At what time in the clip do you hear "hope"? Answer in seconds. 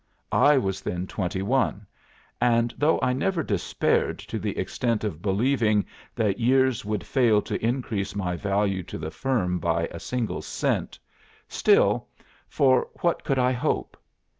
13.51-13.95